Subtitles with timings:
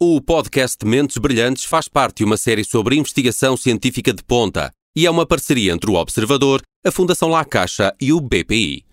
[0.00, 5.04] O podcast Mentes Brilhantes faz parte de uma série sobre investigação científica de ponta e
[5.04, 8.84] é uma parceria entre o Observador, a Fundação La Caixa e o BPI.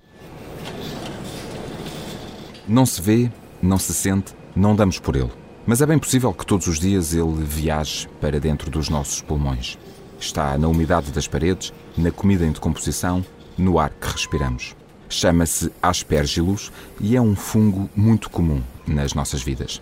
[2.68, 3.32] Não se vê,
[3.62, 5.30] não se sente, não damos por ele.
[5.68, 9.78] Mas é bem possível que todos os dias ele viaje para dentro dos nossos pulmões.
[10.20, 13.24] Está na umidade das paredes, na comida em decomposição,
[13.56, 14.76] no ar que respiramos.
[15.08, 19.80] Chama-se Aspergillus e é um fungo muito comum nas nossas vidas.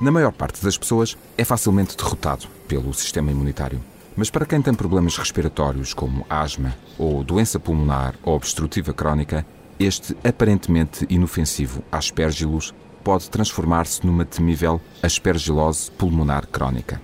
[0.00, 3.80] Na maior parte das pessoas, é facilmente derrotado pelo sistema imunitário.
[4.16, 9.46] Mas para quem tem problemas respiratórios, como asma ou doença pulmonar ou obstrutiva crónica,
[9.78, 17.00] este aparentemente inofensivo Aspergillus pode transformar-se numa temível aspergilose pulmonar crónica.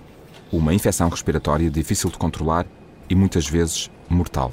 [0.51, 2.65] Uma infecção respiratória difícil de controlar
[3.09, 4.51] e muitas vezes mortal.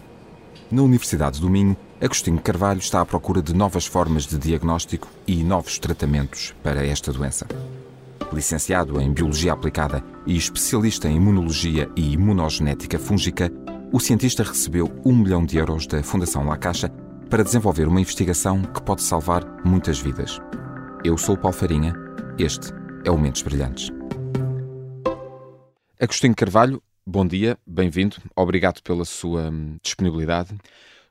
[0.71, 5.43] Na Universidade do Minho, Agostinho Carvalho está à procura de novas formas de diagnóstico e
[5.43, 7.47] novos tratamentos para esta doença.
[8.33, 13.51] Licenciado em Biologia Aplicada e especialista em Imunologia e Imunogenética Fúngica,
[13.91, 16.91] o cientista recebeu um milhão de euros da Fundação La Caixa
[17.31, 20.39] para desenvolver uma investigação que pode salvar muitas vidas.
[21.03, 21.95] Eu sou o Paulo Farinha,
[22.39, 22.71] este
[23.03, 23.89] é o Mentes Brilhantes.
[25.99, 30.55] Agostinho Carvalho, bom dia, bem-vindo, obrigado pela sua hum, disponibilidade.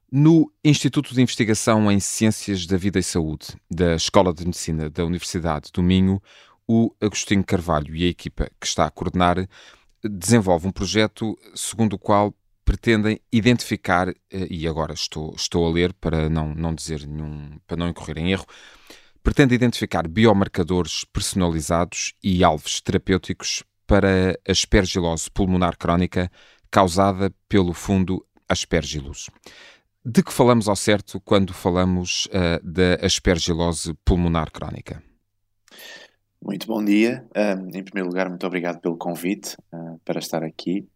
[0.09, 5.03] No Instituto de Investigação em Ciências da Vida e Saúde da Escola de Medicina da
[5.03, 6.21] Universidade do Minho,
[6.67, 9.47] o Agostinho Carvalho e a equipa que está a coordenar
[10.03, 12.33] desenvolve um projeto segundo o qual
[12.65, 17.77] pretendem identificar, eh, e agora estou, estou a ler para não, não dizer nenhum, para
[17.77, 18.45] não incorrer em erro,
[19.23, 26.29] pretende identificar biomarcadores personalizados e alvos terapêuticos para a aspergilose pulmonar crónica
[26.69, 29.29] causada pelo fundo Aspergillus.
[30.03, 35.01] De que falamos ao certo quando falamos uh, da aspergilose pulmonar crónica?
[36.41, 37.25] Muito bom dia.
[37.35, 40.87] Um, em primeiro lugar, muito obrigado pelo convite uh, para estar aqui.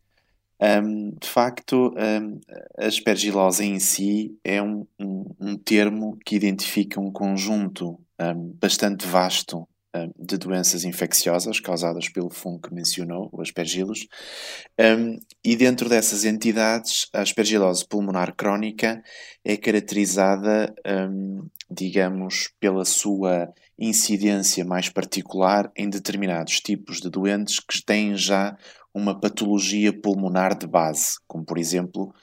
[0.59, 2.39] Um, de facto, um,
[2.77, 7.99] a aspergilose em si é um, um, termo que identifica um conjunto
[8.59, 9.67] bastante vasto
[10.17, 14.07] de doenças infecciosas causadas pelo fungo que mencionou, o aspergillus,
[15.43, 19.03] e dentro dessas entidades, a aspergilose pulmonar crónica
[19.43, 20.73] é caracterizada,
[21.69, 28.55] digamos, pela sua incidência mais particular em determinados tipos de doentes que têm já
[28.93, 32.13] uma patologia pulmonar de base, como por exemplo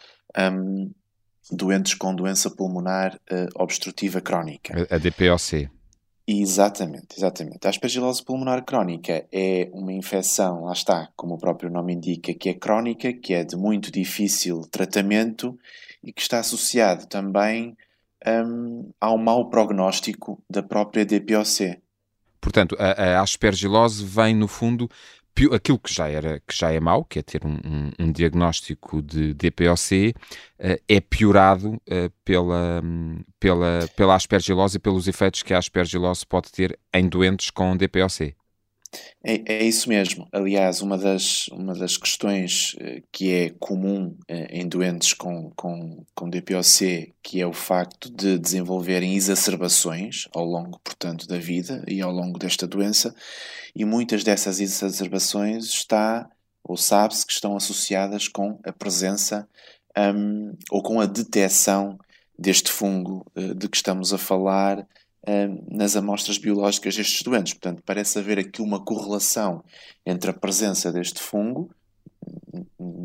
[1.51, 4.87] doentes com doença pulmonar uh, obstrutiva crónica.
[4.91, 5.69] A, DPOC.
[6.31, 7.67] Exatamente, exatamente.
[7.67, 12.51] A aspergilose pulmonar crónica é uma infecção, lá está, como o próprio nome indica, que
[12.51, 15.59] é crónica, que é de muito difícil tratamento
[16.05, 17.75] e que está associado também
[18.27, 21.81] um, ao mau prognóstico da própria DPOC.
[22.43, 24.87] Portanto, a, a aspergilose vem, no fundo,
[25.53, 29.01] aquilo que já, era, que já é mau, que é ter um, um, um diagnóstico
[29.03, 30.15] de DPOC,
[30.59, 32.83] uh, é piorado uh, pela,
[33.39, 38.35] pela, pela aspergilose e pelos efeitos que a aspergilose pode ter em doentes com DPOC.
[39.23, 40.27] É, é, isso mesmo.
[40.33, 46.05] Aliás, uma das, uma das questões uh, que é comum uh, em doentes com, com,
[46.15, 52.01] com DPOC, que é o facto de desenvolverem exacerbações ao longo, portanto, da vida e
[52.01, 53.15] ao longo desta doença,
[53.75, 56.29] e muitas dessas exacerbações está,
[56.65, 59.49] ou sabe-se, que estão associadas com a presença
[60.15, 61.99] um, ou com a detecção
[62.39, 64.87] deste fungo uh, de que estamos a falar
[65.71, 67.53] nas amostras biológicas destes doentes.
[67.55, 69.63] Portanto, parece haver aqui uma correlação
[70.07, 71.71] entre a presença deste fungo,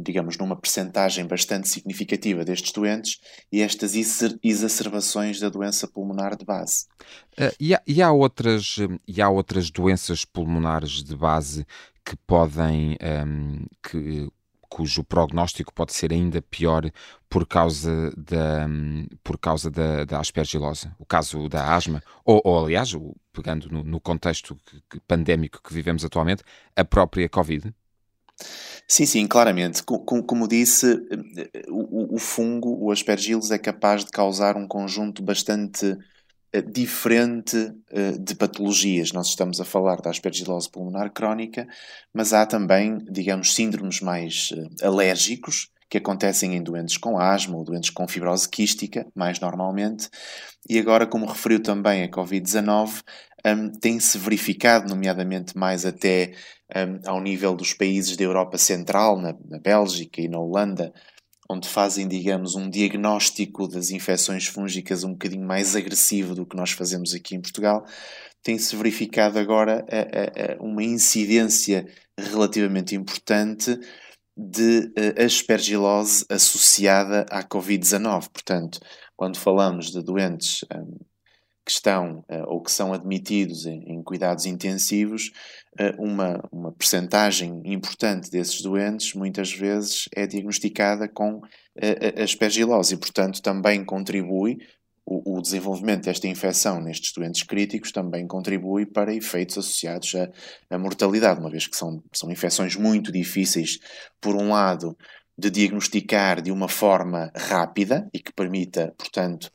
[0.04, 3.20] digamos, numa percentagem bastante significativa destes doentes,
[3.52, 3.94] e estas
[4.44, 6.86] exacerbações da doença pulmonar de base.
[7.40, 8.76] Uh, e, há, e, há, outras,
[9.08, 11.66] e há outras doenças pulmonares de base
[12.04, 14.28] que podem, um, que
[14.74, 16.90] cujo prognóstico pode ser ainda pior
[17.30, 18.68] por causa da,
[19.24, 20.90] por causa da, da aspergilose.
[20.98, 22.92] O caso da asma, ou, ou aliás,
[23.32, 24.58] pegando no, no contexto
[25.08, 26.42] pandémico que vivemos atualmente,
[26.76, 27.72] a própria Covid?
[28.88, 29.84] Sim, sim, claramente.
[29.84, 31.00] Como, como disse,
[31.70, 35.98] o, o, fungo, o aspergillus, é capaz de causar um conjunto bastante eh,
[36.62, 39.12] diferente eh, de patologias.
[39.12, 41.68] Nós estamos a falar da aspergilose pulmonar crónica,
[42.14, 47.64] mas há também, digamos, síndromes mais eh, alérgicos que acontecem em doentes com asma ou
[47.64, 50.10] doentes com fibrose quística, mais normalmente.
[50.68, 53.04] E agora, como referiu também a Covid-19,
[53.46, 56.34] um, tem-se verificado, nomeadamente mais até
[56.76, 60.94] um, ao nível dos países da Europa Central, na, na Bélgica e na Holanda,
[61.54, 66.72] onde fazem, digamos, um diagnóstico das infecções fúngicas um bocadinho mais agressivo do que nós
[66.72, 67.86] fazemos aqui em Portugal,
[68.42, 71.88] tem-se verificado agora a, a, uma incidência
[72.20, 73.80] relativamente importante
[74.36, 78.30] de uh, aspergilose associada à Covid-19.
[78.30, 78.80] Portanto,
[79.16, 80.98] quando falamos de doentes um,
[81.66, 85.32] que estão uh, ou que são admitidos em, cuidados intensivos,
[85.80, 92.98] uh, uma, uma percentagem importante desses doentes muitas vezes é diagnosticada com uh, aspergilose e,
[92.98, 94.58] portanto, também contribui
[95.06, 100.30] o, o, desenvolvimento desta infecção nestes doentes críticos também contribui para efeitos associados à,
[100.70, 103.80] à mortalidade, uma vez que são, são infecções muito difíceis,
[104.22, 104.98] por um lado,
[105.38, 109.52] de diagnosticar de uma forma rápida e que permita, portanto,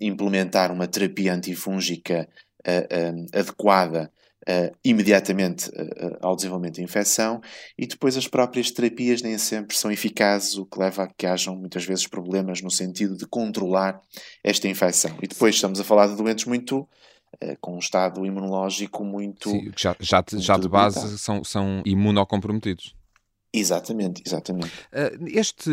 [0.00, 2.28] implementar uma terapia antifúngica
[2.66, 4.10] uh, um, adequada
[4.48, 7.40] uh, imediatamente uh, ao desenvolvimento da infecção
[7.76, 11.56] e depois as próprias terapias nem sempre são eficazes, o que leva a que hajam
[11.56, 14.00] muitas vezes problemas no sentido de controlar
[14.42, 15.16] esta infecção.
[15.22, 16.88] E depois estamos a falar de doentes muito
[17.60, 19.50] com um estado imunológico muito.
[19.50, 22.96] Sim, já, já, muito já de base são, são imunocomprometidos.
[23.52, 24.72] Exatamente, exatamente.
[25.26, 25.70] Este,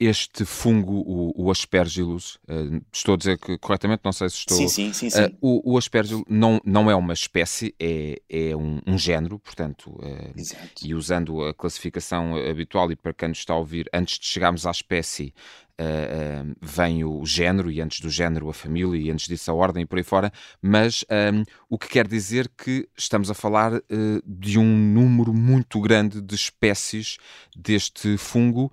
[0.00, 4.56] este fungo, o, o Aspergillus, uh, estou a dizer que corretamente, não sei se estou.
[4.56, 5.10] Sim, sim, sim.
[5.10, 5.24] sim.
[5.24, 9.90] Uh, o, o Aspergillus não, não é uma espécie, é, é um, um género, portanto,
[9.90, 10.34] uh,
[10.82, 14.66] e usando a classificação habitual, e para quem nos está a ouvir, antes de chegarmos
[14.66, 15.34] à espécie,
[15.80, 19.82] uh, vem o género, e antes do género a família, e antes disso a ordem
[19.82, 23.82] e por aí fora, mas um, o que quer dizer que estamos a falar uh,
[24.24, 27.18] de um número muito grande de espécies
[27.56, 28.72] deste fungo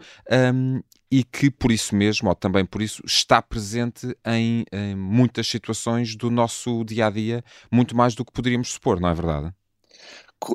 [0.53, 5.47] um, e que por isso mesmo, ou também por isso, está presente em, em muitas
[5.47, 9.53] situações do nosso dia a dia, muito mais do que poderíamos supor, não é verdade?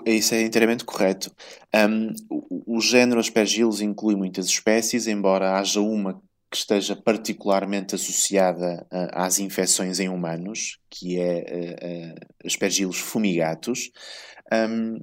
[0.06, 1.35] Isso é inteiramente correto.
[1.75, 6.20] Um, o, o, género Aspergillus inclui muitas espécies, embora haja uma
[6.50, 13.91] que esteja particularmente associada uh, às infecções em humanos, que é uh, uh, Aspergillus fumigatus,
[14.52, 14.99] um,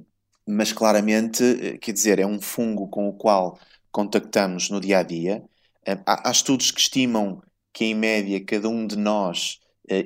[0.46, 3.58] mas claramente, quer dizer, é um fungo com o qual
[3.98, 5.42] contactamos no dia a dia.
[6.06, 7.42] há, há, estudos que estimam
[7.72, 9.58] que, em média, cada um de nós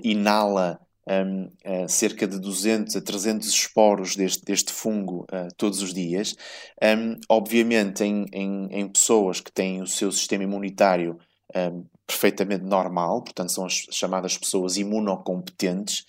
[0.02, 1.50] inala um,
[1.86, 5.26] cerca de 200 a 300 esporos deste, deste fungo
[5.58, 6.34] todos os dias.
[6.82, 11.18] Um, obviamente, em, em, em pessoas que têm o seu sistema imunitário
[11.54, 16.04] um, perfeitamente normal, portanto, são as chamadas pessoas imunocompetentes.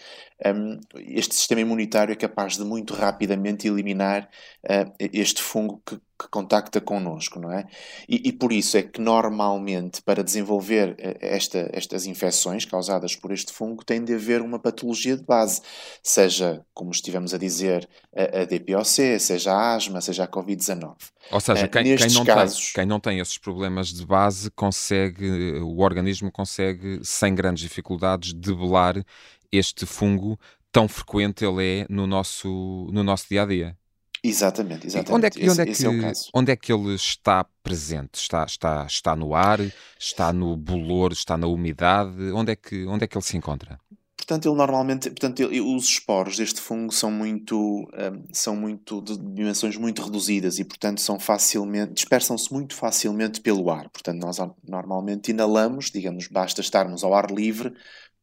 [0.46, 4.30] Um, este sistema imunitário é capaz de muito rapidamente eliminar
[4.66, 7.66] uh, este fungo que, que, contacta connosco, não é?
[8.10, 13.32] E, e, por isso é que normalmente para desenvolver uh, esta, estas infecções causadas por
[13.32, 15.62] este fungo tem de haver uma patologia de base,
[16.02, 20.96] seja, como estivemos a dizer, a, a DPOC, seja a asma, seja a Covid-19.
[21.32, 22.66] Ou seja, uh, quem, quem, não casos...
[22.66, 28.34] tem, quem não tem esses problemas de base consegue, o organismo consegue, sem grandes dificuldades,
[28.34, 29.04] debelar
[29.52, 30.40] este fungo
[30.72, 33.78] tão frequente ele é no nosso, no nosso dia a dia.
[34.24, 35.14] Exatamente, exatamente.
[35.14, 38.16] Onde é que, onde é que, esse, é onde é que ele está presente?
[38.16, 39.60] Está, está, está no ar?
[40.00, 41.12] Está no bolor?
[41.12, 42.32] Está na umidade?
[42.32, 43.78] Onde é que, onde é que ele se encontra?
[44.26, 49.18] Portanto, ele normalmente, portanto, ele, os esporos deste fungo são muito, um, são muito de
[49.18, 53.90] dimensões muito reduzidas e, portanto, são facilmente, dispersam-se muito facilmente pelo ar.
[53.90, 57.74] Portanto, nós normalmente inalamos, digamos, basta estarmos ao ar livre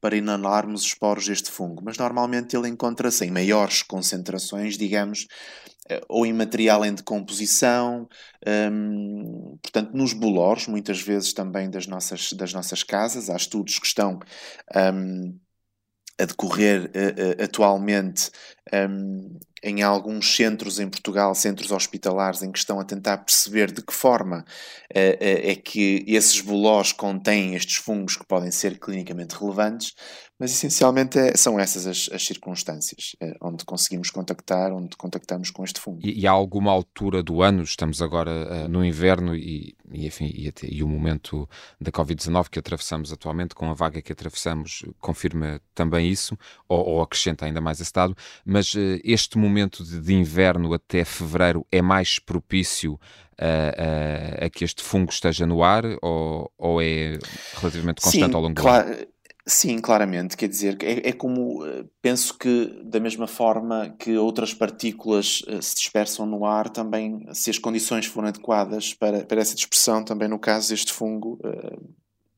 [0.00, 5.26] para inalarmos os esporos deste fungo, mas normalmente ele encontra-se em maiores concentrações, digamos,
[5.90, 8.08] eh, ou em material em decomposição,
[8.72, 13.28] um, portanto, nos bolores, muitas vezes também das nossas, das nossas casas.
[13.28, 14.18] Há estudos que estão
[14.74, 15.38] um,
[16.20, 18.30] a decorrer uh, atualmente
[18.72, 23.82] um, em alguns centros em Portugal, centros hospitalares, em que estão a tentar perceber de
[23.82, 24.44] que forma uh,
[24.94, 29.94] é que esses bolós contêm estes fungos que podem ser clinicamente relevantes,
[30.38, 35.78] mas essencialmente é, são essas as, as circunstâncias onde conseguimos contactar, onde contactamos com este
[35.78, 36.00] fungo.
[36.02, 40.48] E, e há alguma altura do ano, estamos agora no inverno e, e enfim, e,
[40.48, 41.48] até, e, o momento
[41.80, 46.36] da Covid-19 que atravessamos atualmente, com a vaga que atravessamos, confirma também isso,
[46.68, 51.04] ou, ou acrescenta ainda mais esse dado, mas uh, este momento de, de, inverno até
[51.04, 52.98] fevereiro é mais propício
[53.38, 57.18] a, a, a, que este fungo esteja no ar ou, ou é
[57.56, 58.88] relativamente constante Sim, ao longo do claro.
[58.88, 59.06] ano?
[59.50, 60.36] Sim, claramente.
[60.36, 65.60] Quer dizer, é, é como eh, penso que, da mesma forma que outras partículas uh,
[65.60, 70.28] se dispersam no ar, também, se as condições forem adequadas para, para essa dispersão, também
[70.28, 71.94] no caso deste fungo, uh,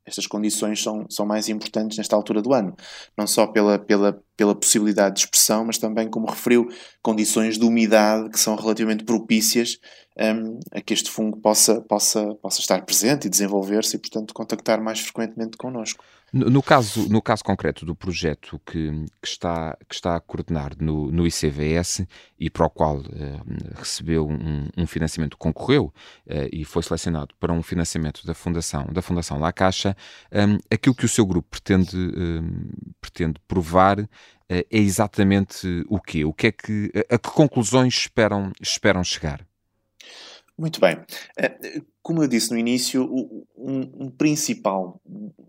[0.06, 2.74] estas condições são, são mais importantes nesta altura do ano.
[3.14, 6.68] Não só pela, pela pela possibilidade de expressão, mas também, como referiu,
[7.02, 9.78] condições de umidade que são relativamente propícias
[10.18, 14.82] um, a que este fungo possa, possa, possa estar presente e desenvolver-se e, portanto, contactar
[14.82, 16.04] mais frequentemente connosco.
[16.32, 20.72] No, no, caso, no caso concreto do projeto que, que, está, que está a coordenar
[20.80, 22.06] no, no ICVS
[22.40, 23.04] e para o qual uh,
[23.74, 25.92] recebeu um, um, financiamento, concorreu
[26.26, 29.94] uh, e foi selecionado para um financiamento da Fundação, da Fundação La Caixa,
[30.32, 34.08] um, aquilo que o seu grupo pretende, um, pretende provar
[34.60, 36.24] é exatamente o quê?
[36.24, 39.46] O que é que, a, que conclusões esperam, esperam chegar?
[40.56, 40.98] Muito bem.
[41.36, 43.04] Eh, como eu disse no início,
[43.56, 45.00] um, um, principal,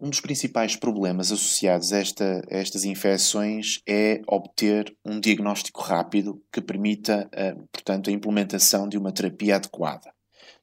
[0.01, 6.41] um dos principais problemas associados a, esta, a, estas infecções é obter um diagnóstico rápido
[6.51, 10.13] que permita, eh, portanto, a implementação de uma terapia adequada,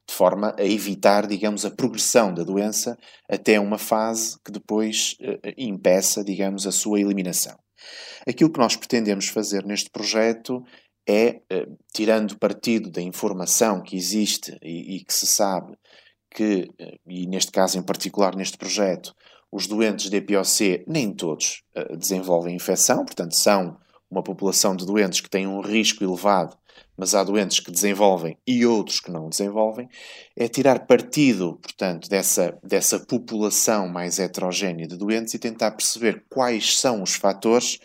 [0.08, 2.96] de forma a evitar, digamos, a progressão da doença
[3.28, 7.58] até uma fase que depois eh, impeça, digamos, a sua eliminação.
[8.26, 10.62] Aquilo que nós pretendemos fazer neste projeto
[11.08, 15.76] é, eh, tirando partido da informação que existe e, e, que se sabe
[16.30, 19.14] que, eh, e neste caso em particular neste projeto,
[19.50, 23.76] os doentes de EPOC nem todos uh, desenvolvem infecção, portanto são
[24.08, 26.56] uma população de doentes que têm um risco elevado,
[27.00, 29.88] mas há doentes que desenvolvem e outros que não desenvolvem,
[30.36, 36.76] é tirar partido, portanto, dessa, dessa população mais heterogénea de doentes e tentar perceber quais
[36.78, 37.78] são os fatores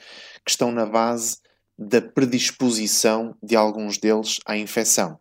[0.44, 1.38] que estão na base
[1.80, 5.18] da predisposição de alguns deles à infecção.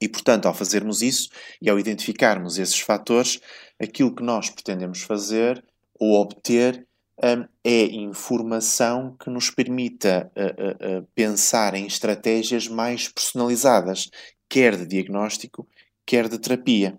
[0.00, 1.28] E, portanto, ao fazermos isso
[1.62, 3.38] e ao identificarmos esses fatores,
[3.80, 5.64] aquilo que nós pretendemos fazer
[6.00, 6.84] ou obter
[7.64, 14.10] é informação que nos permita uh, uh, pensar em estratégias mais personalizadas,
[14.48, 15.66] quer de diagnóstico,
[16.06, 16.98] quer de terapia.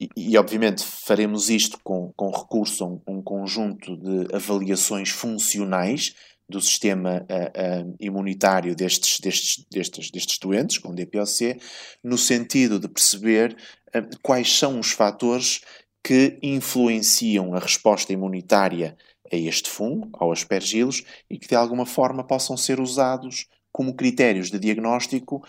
[0.00, 6.14] E, e obviamente, faremos isto com, com recurso a um, um conjunto de avaliações funcionais
[6.48, 11.58] do sistema uh, uh, imunitário destes, destes, destes, destes doentes com DPOC,
[12.02, 13.56] no sentido de perceber
[13.96, 15.62] uh, quais são os fatores
[16.02, 18.96] que influenciam a resposta imunitária
[19.32, 24.50] a este fungo, ao aspergilos, e que de alguma forma possam ser usados como critérios
[24.50, 25.44] de diagnóstico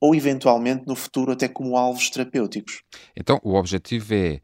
[0.00, 2.82] ou eventualmente no futuro até como alvos terapêuticos.
[3.16, 4.40] Então, o objetivo é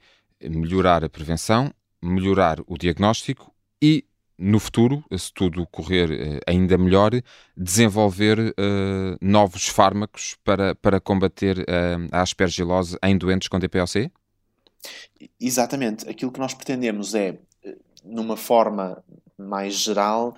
[0.49, 1.73] melhorar a prevenção,
[2.03, 4.05] melhorar o diagnóstico e
[4.37, 7.13] no futuro, se tudo correr uh, ainda melhor,
[7.57, 14.11] desenvolver uh, novos fármacos para, para combater uh, a aspergilose em doentes com DPOC?
[15.41, 16.09] Exatamente.
[16.09, 17.39] Aquilo que nós pretendemos é,
[18.05, 19.03] numa forma
[19.37, 20.37] mais geral,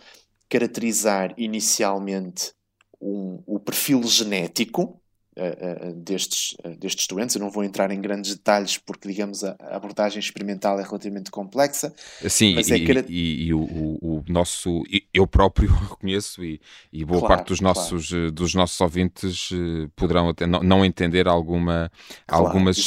[0.48, 2.52] caracterizar inicialmente
[3.00, 5.00] um, o perfil genético
[5.36, 7.34] uh, destes, uh, destes doentes.
[7.36, 11.92] Eu não vou entrar em grandes detalhes porque, digamos, a, abordagem experimental é relativamente complexa.
[12.28, 16.60] Sim, e, é e, e, e o, o, nosso, eu próprio reconheço e,
[16.92, 18.32] e boa claro, parte dos nossos, claro.
[18.32, 19.50] dos nossos ouvintes
[19.94, 21.90] poderão até não, não entender alguma,
[22.26, 22.78] claro, algumas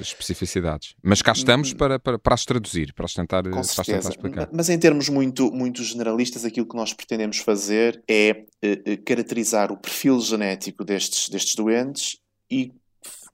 [0.00, 0.94] especificidades.
[1.02, 4.08] Mas cá estamos hum, para, para, para as traduzir, para as tentar, para as tentar
[4.08, 4.48] explicar.
[4.52, 8.44] Mas em termos muito, muito generalistas, aquilo que nós pretendemos fazer é
[9.04, 12.18] caracterizar o perfil genético destes, destes doentes doentes
[12.50, 12.72] e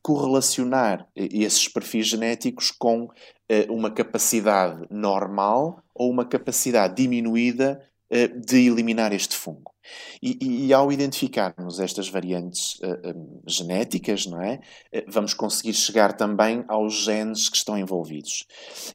[0.02, 8.66] correlacionar esses perfis genéticos com uh, uma capacidade normal ou uma capacidade diminuída uh, de
[8.66, 9.72] eliminar este fungo.
[10.20, 14.60] E, e, e, ao identificarmos estas variantes uh, eh, um, genéticas, não é,
[15.06, 18.46] vamos conseguir chegar também aos genes que estão envolvidos.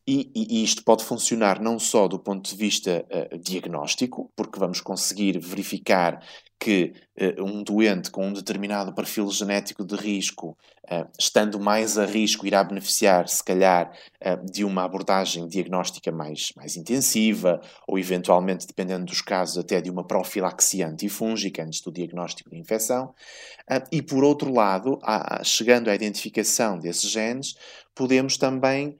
[0.07, 3.05] E, e, isto pode funcionar não só do ponto de vista
[3.39, 6.23] diagnóstico, porque vamos conseguir verificar
[6.59, 10.57] que uh, um doente com um determinado perfil genético de risco,
[10.91, 16.51] uh, estando mais a risco, irá beneficiar, se calhar, uh, de uma abordagem diagnóstica mais,
[16.57, 22.49] mais intensiva, ou eventualmente, dependendo dos casos, até de uma profilaxia antifúngica antes do diagnóstico
[22.49, 23.13] de infecção.
[23.91, 27.55] e, por outro lado, a, chegando à identificação desses genes,
[27.95, 28.99] podemos também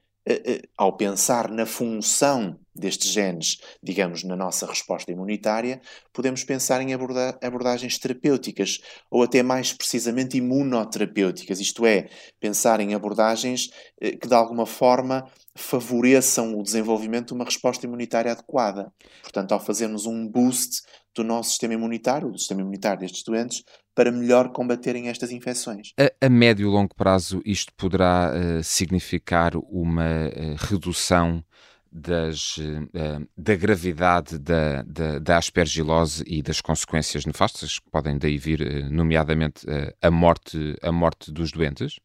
[0.77, 5.81] ao pensar na função destes genes, digamos, na nossa resposta imunitária,
[6.13, 8.79] podemos pensar em abordagens terapêuticas
[9.11, 12.07] ou até mais precisamente imunoterapêuticas, isto é,
[12.39, 18.31] pensar em abordagens eh, que de alguma forma favoreçam o desenvolvimento de uma resposta imunitária
[18.31, 18.93] adequada.
[19.21, 20.81] Portanto, ao fazermos um boost
[21.13, 23.63] do nosso sistema imunitário, do sistema imunitário destes doentes,
[23.99, 25.91] para melhor combaterem estas infecções.
[25.99, 31.43] A, a médio e longo prazo, isto poderá uh, significar uma uh, redução
[31.91, 38.37] das, uh, da gravidade da, da, da, aspergilose e das consequências nefastas que podem daí
[38.37, 39.65] vir, nomeadamente
[40.01, 41.99] a, morte, a morte dos doentes?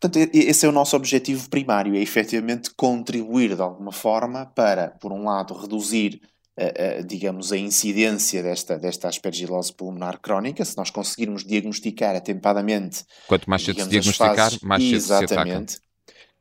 [0.00, 5.12] Portanto, esse é o nosso objetivo primário, é efetivamente contribuir de alguma forma para, por
[5.12, 6.18] um lado, reduzir
[6.56, 13.04] a, a, digamos, a incidência desta, desta aspergilose pulmonar crónica, se nós conseguirmos diagnosticar atempadamente.
[13.28, 15.86] Quanto mais cedo se diagnosticar, fases, mais cedo exatamente, se ataca.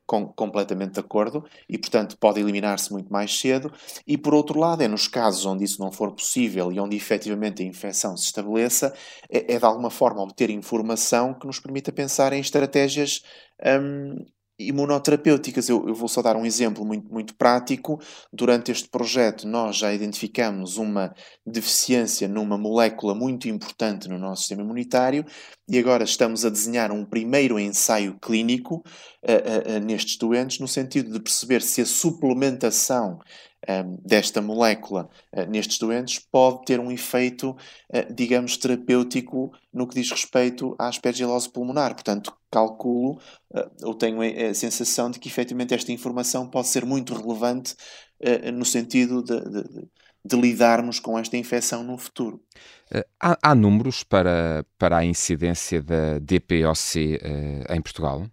[0.08, 3.74] Com, completamente de acordo, e portanto pode eliminar-se muito mais cedo.
[4.06, 7.64] E por outro lado, é nos casos onde isso não for possível e onde efetivamente
[7.64, 8.94] a infecção se estabeleça,
[9.30, 13.24] é, é de alguma forma obter informação que nos permita pensar em estratégias
[13.82, 14.24] hum,
[14.58, 15.68] imunoterapêuticas.
[15.70, 18.00] Eu, eu, vou só dar um exemplo muito, muito prático.
[18.32, 21.14] Durante este projeto, nós já identificamos uma
[21.46, 25.26] deficiência numa molécula muito importante no nosso sistema imunitário
[25.68, 30.68] e agora estamos a desenhar um primeiro ensaio clínico uh, uh, uh, nestes doentes, no
[30.68, 33.20] sentido de perceber se a suplementação
[34.04, 40.12] desta molécula uh, nestes doentes pode ter um efeito, uh, digamos, terapêutico no que diz
[40.12, 41.94] respeito à aspergilose pulmonar.
[41.94, 43.20] Portanto, calculo
[43.52, 47.76] uh, ou tenho a, a, sensação de que efetivamente esta informação pode ser muito relevante
[48.54, 49.88] no sentido de, de,
[50.24, 52.42] de, lidarmos com esta infecção no futuro.
[53.20, 57.20] Há, há, números para, para a incidência da DPOC
[57.70, 58.26] em Portugal?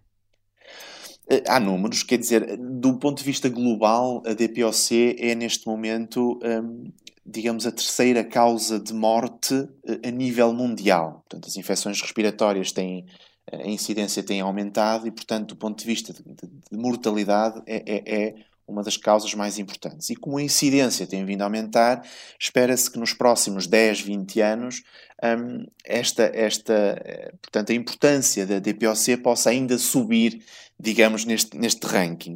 [1.29, 6.39] Eh, há números, quer dizer, do ponto de vista global, a DPOC é neste momento,
[6.43, 6.91] hum,
[7.25, 9.53] digamos, a terceira causa de morte
[9.85, 11.23] eh, a nível mundial.
[11.29, 13.05] Portanto, as infecções respiratórias têm,
[13.51, 17.83] a incidência tem aumentado e, portanto, do ponto de vista de, de, de mortalidade, é,
[17.85, 18.35] é, é,
[18.73, 20.09] uma das causas mais importantes.
[20.09, 22.05] E como a incidência tem vindo a aumentar,
[22.39, 24.83] espera-se que nos próximos 10, 20 anos,
[25.23, 30.43] hum, esta, esta, eh, portanto, a importância da DPOC possa ainda subir
[30.79, 32.35] digamos, neste, neste ranking.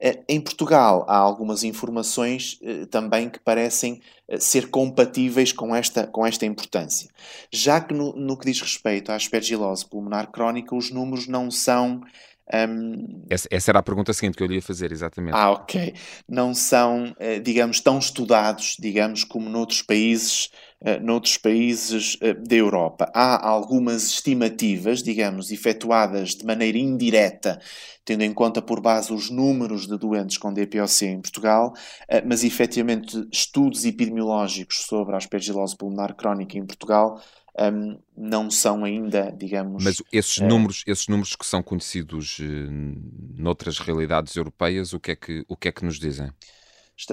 [0.00, 4.00] Eh, em Portugal há algumas informações eh, também que parecem
[4.38, 7.10] ser compatíveis com esta, com esta importância.
[7.52, 12.00] Já que no, no que diz respeito à aspergilose pulmonar crónica, os números não são
[12.54, 13.24] um...
[13.30, 15.34] Essa, essa, era a pergunta seguinte que eu lhe ia fazer, exatamente.
[15.34, 15.94] Ah, ok.
[16.28, 20.50] Não são, digamos, tão estudados, digamos, como noutros países
[20.84, 23.08] eh, noutros países eh, da Europa.
[23.14, 27.60] Há algumas estimativas, digamos, efetuadas de maneira indireta,
[28.04, 31.72] tendo em conta por base os números de doentes com DPOC em Portugal,
[32.08, 37.22] eh, mas efetivamente estudos epidemiológicos sobre a aspergilose pulmonar crónica em Portugal
[37.58, 39.84] um, não são ainda, digamos.
[39.84, 42.44] Mas esses uh, números, esses números que são conhecidos uh,
[43.36, 46.30] noutras realidades europeias, o que é que, o que, é que nos dizem?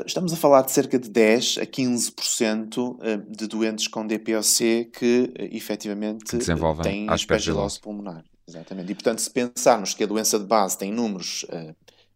[0.06, 5.34] Estamos a falar de cerca de 10 a 15% eh, de doentes com DPOC que
[5.36, 8.24] eh, efetivamente Desenvolvem têm aspergilose pulmonar.
[8.48, 8.92] Exatamente.
[8.92, 11.46] E portanto, se pensarmos que a doença de base tem números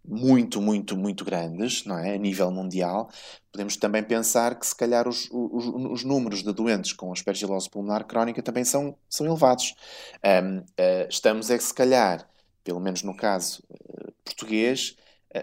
[0.05, 2.15] muito, muito, muito grandes, não é?
[2.15, 3.09] A nível mundial,
[3.51, 8.05] podemos também pensar que se calhar os, os, os números de doentes com aspergilose pulmonar
[8.05, 9.75] crónica também são, são elevados.
[10.23, 12.27] Um, uh, estamos é que se calhar,
[12.63, 14.95] pelo menos no caso uh, português,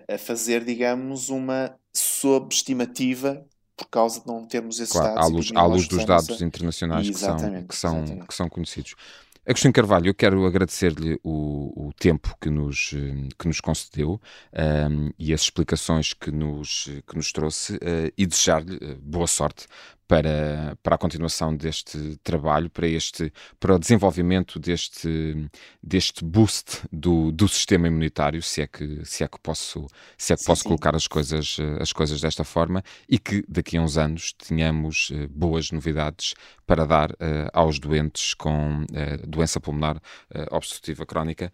[0.09, 3.44] a fazer, digamos, uma subestimativa
[3.77, 5.25] por causa de não termos esses claro, dados.
[5.25, 6.44] À luz, à luz dos dados nossa...
[6.44, 8.94] internacionais que são, que, são, que são conhecidos.
[9.51, 12.95] Agostinho Carvalho, eu quero agradecer-lhe o, o, tempo que nos,
[13.37, 14.21] que nos concedeu
[14.89, 19.67] um, e as explicações que nos, que nos trouxe uh, e desejar-lhe uh, boa sorte
[20.11, 25.49] para, para a continuação deste trabalho, para, este, para o desenvolvimento deste,
[25.81, 29.87] deste boost do, do sistema imunitário, se é que, se é que posso,
[30.18, 30.68] se é que sim, posso sim.
[30.68, 35.29] colocar as coisas, as coisas desta forma, e que daqui a uns anos tenhamos uh,
[35.29, 36.35] boas novidades
[36.66, 37.16] para dar uh,
[37.53, 40.01] aos doentes com uh, doença pulmonar
[40.51, 41.53] obstrutiva crónica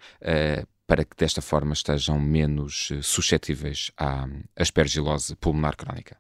[0.87, 6.17] para que desta forma estejam menos suscetíveis à aspergilose pulmonar crónica.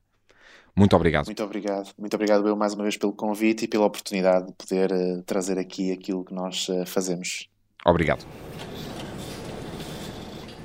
[0.77, 1.27] Muito obrigado.
[1.27, 1.91] Muito obrigado.
[1.99, 5.59] Muito obrigado eu mais uma vez pelo convite e pela oportunidade de poder uh, trazer
[5.59, 7.49] aqui aquilo que nós uh, fazemos.
[7.85, 8.27] Obrigado.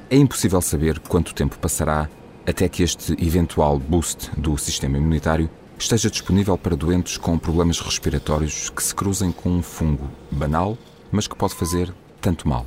[0.10, 2.10] É impossível saber quanto tempo passará
[2.46, 8.70] até que este eventual boost do sistema imunitário esteja disponível para doentes com problemas respiratórios
[8.70, 10.78] que se cruzem com um fungo banal,
[11.10, 12.66] mas que pode fazer tanto mal.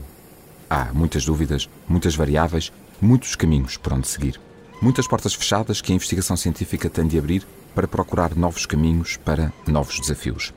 [0.70, 4.40] Há muitas dúvidas, muitas variáveis, muitos caminhos por onde seguir.
[4.84, 7.42] Muitas portas fechadas que a investigação científica tem de abrir
[7.74, 10.52] para procurar novos caminhos para novos desafios.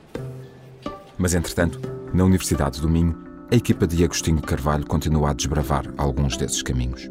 [1.16, 1.80] Mas, entretanto,
[2.12, 3.16] na Universidade do Minho,
[3.50, 7.08] a equipa de Agostinho Carvalho continua a desbravar alguns desses caminhos.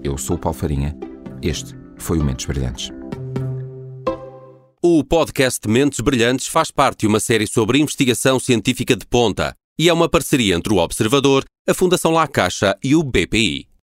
[0.00, 0.96] Eu sou o Paulo Farinha,
[1.42, 2.92] este foi o Mentes Brilhantes.
[4.80, 9.88] O podcast Mentes Brilhantes faz parte de uma série sobre investigação científica de ponta e
[9.88, 13.67] é uma parceria entre o Observador, a Fundação La Caixa e o BPI.